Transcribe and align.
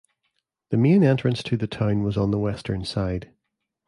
The 0.71 0.77
main 0.77 1.03
entrance 1.03 1.43
to 1.43 1.55
the 1.55 1.67
town 1.67 2.01
was 2.01 2.17
on 2.17 2.31
the 2.31 2.39
western 2.39 2.83
side. 2.85 3.29